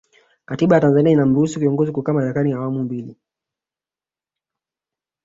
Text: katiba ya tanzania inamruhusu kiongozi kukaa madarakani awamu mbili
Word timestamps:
katiba 0.45 0.75
ya 0.75 0.81
tanzania 0.81 1.11
inamruhusu 1.11 1.59
kiongozi 1.59 1.91
kukaa 1.91 2.13
madarakani 2.13 2.53
awamu 2.53 2.83
mbili 2.83 3.17